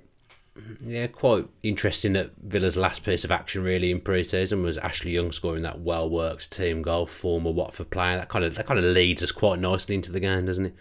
[0.81, 5.31] Yeah, quite interesting that Villa's last piece of action really in pre-season was Ashley Young
[5.31, 8.17] scoring that well-worked team goal, former Watford player.
[8.17, 10.75] That kind of that kind of leads us quite nicely into the game, doesn't it?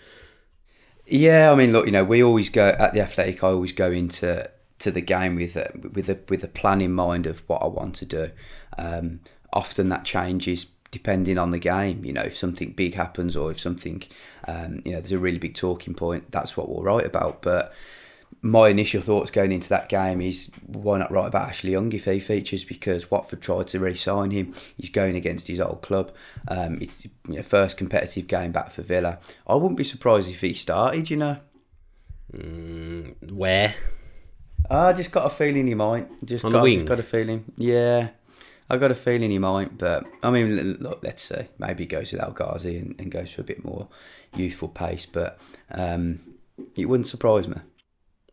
[1.06, 3.42] Yeah, I mean, look, you know, we always go at the Athletic.
[3.42, 6.92] I always go into to the game with a, with a with a plan in
[6.92, 8.30] mind of what I want to do.
[8.78, 9.20] Um,
[9.52, 12.04] often that changes depending on the game.
[12.04, 14.02] You know, if something big happens or if something,
[14.46, 16.30] um, you know, there's a really big talking point.
[16.30, 17.42] That's what we'll write about.
[17.42, 17.72] But
[18.42, 22.06] my initial thoughts going into that game is why not write about Ashley Young if
[22.06, 24.52] he features because Watford tried to re-sign him.
[24.76, 26.12] He's going against his old club.
[26.48, 29.20] Um, it's you know, first competitive game back for Villa.
[29.46, 31.08] I wouldn't be surprised if he started.
[31.08, 31.36] You know.
[33.30, 33.74] Where
[34.70, 36.08] I just got a feeling he might.
[36.24, 36.74] Just On the got, wing?
[36.74, 37.44] just got a feeling.
[37.56, 38.08] Yeah,
[38.70, 39.76] I got a feeling he might.
[39.78, 41.46] But I mean, look, let's see.
[41.58, 43.88] Maybe he goes with El Ghazi and, and goes for a bit more
[44.34, 45.06] youthful pace.
[45.06, 45.38] But
[45.70, 46.20] um,
[46.76, 47.58] it wouldn't surprise me.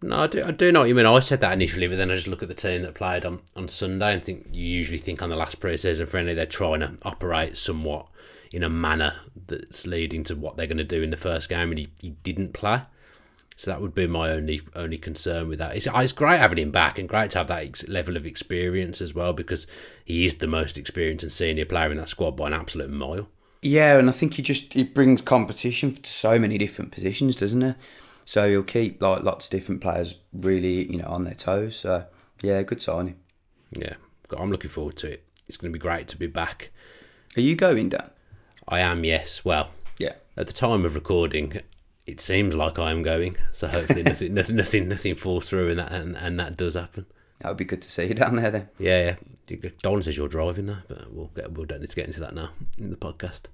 [0.01, 1.05] No, I do, I do know what you mean.
[1.05, 3.41] I said that initially, but then I just look at the team that played on,
[3.55, 6.95] on Sunday and think you usually think on the last pre-season friendly they're trying to
[7.03, 8.07] operate somewhat
[8.51, 9.15] in a manner
[9.47, 12.09] that's leading to what they're going to do in the first game, and he, he
[12.23, 12.81] didn't play.
[13.57, 15.75] So that would be my only only concern with that.
[15.75, 18.25] It's, uh, it's great having him back and great to have that ex- level of
[18.25, 19.67] experience as well because
[20.05, 23.27] he is the most experienced and senior player in that squad by an absolute mile.
[23.61, 27.59] Yeah, and I think he just he brings competition to so many different positions, doesn't
[27.59, 27.73] he?
[28.29, 31.75] So he'll keep like lots of different players really, you know, on their toes.
[31.77, 32.05] So
[32.43, 33.15] yeah, good signing.
[33.71, 33.95] Yeah,
[34.37, 35.23] I'm looking forward to it.
[35.47, 36.69] It's going to be great to be back.
[37.35, 38.11] Are you going, Dan?
[38.67, 39.43] I am, yes.
[39.43, 40.13] Well, Yeah.
[40.37, 41.59] at the time of recording,
[42.05, 43.35] it seems like I am going.
[43.51, 47.07] So hopefully nothing, nothing, nothing, nothing falls through, and that and, and that does happen.
[47.39, 48.69] That would be good to see you down there then.
[48.77, 49.15] Yeah,
[49.49, 49.69] yeah.
[49.81, 52.35] Don says you're driving there, but we'll get we'll don't need to get into that
[52.35, 53.45] now in the podcast.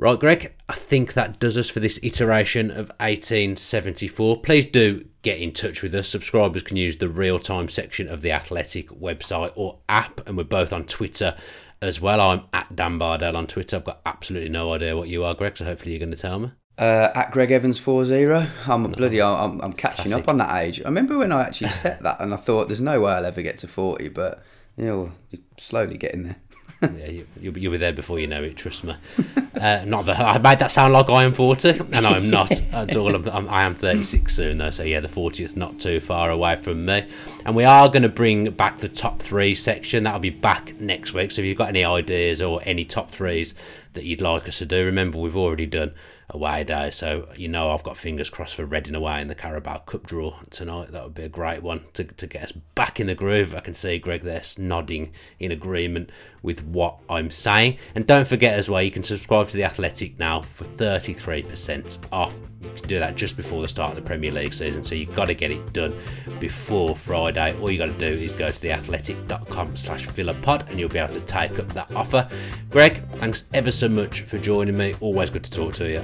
[0.00, 0.54] Right, Greg.
[0.68, 4.42] I think that does us for this iteration of 1874.
[4.42, 6.08] Please do get in touch with us.
[6.08, 10.44] Subscribers can use the real time section of the Athletic website or app, and we're
[10.44, 11.36] both on Twitter
[11.82, 12.20] as well.
[12.20, 13.74] I'm at Dan Bardell on Twitter.
[13.74, 15.56] I've got absolutely no idea what you are, Greg.
[15.56, 16.52] So hopefully you're going to tell me.
[16.78, 18.24] Uh, at Greg Evans 40.
[18.68, 20.22] I'm a bloody, I'm, I'm catching Classic.
[20.22, 20.80] up on that age.
[20.80, 23.42] I remember when I actually set that and I thought there's no way I'll ever
[23.42, 24.44] get to 40, but
[24.76, 26.36] you know, just slowly getting there.
[26.80, 28.56] Yeah, you, will be, you'll be there before you know it.
[28.56, 28.96] Trust me.
[29.58, 32.94] Uh, not that I made that sound like I am forty, and I'm not at
[32.94, 33.12] all.
[33.16, 34.70] I'm, I am 36 soon, though.
[34.70, 37.08] So yeah, the 40th not too far away from me.
[37.44, 40.04] And we are going to bring back the top three section.
[40.04, 41.32] That'll be back next week.
[41.32, 43.56] So if you've got any ideas or any top threes
[43.98, 45.92] that you'd like us to do, remember we've already done
[46.30, 46.90] away day.
[46.90, 50.38] So you know I've got fingers crossed for Reading away in the Carabao Cup draw
[50.50, 50.88] tonight.
[50.92, 53.54] That would be a great one to, to get us back in the groove.
[53.54, 56.10] I can see Greg there nodding in agreement
[56.42, 57.78] with what I'm saying.
[57.94, 62.36] And don't forget as well, you can subscribe to The Athletic now for 33% off.
[62.60, 65.14] You can do that just before the start of the Premier League season, so you've
[65.14, 65.96] got to get it done
[66.40, 67.56] before Friday.
[67.60, 71.14] All you got to do is go to theathletic.com slash villapod and you'll be able
[71.14, 72.28] to take up that offer.
[72.70, 74.94] Greg, thanks ever so much for joining me.
[75.00, 76.02] Always good to talk to you.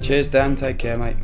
[0.00, 0.54] Cheers, Dan.
[0.54, 1.16] Take care, mate.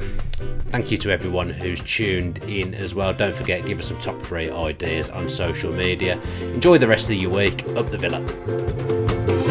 [0.68, 3.12] Thank you to everyone who's tuned in as well.
[3.12, 6.18] Don't forget, give us some top three ideas on social media.
[6.54, 7.66] Enjoy the rest of your week.
[7.76, 9.41] Up the Villa.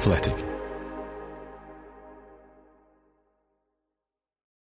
[0.00, 0.39] athletic.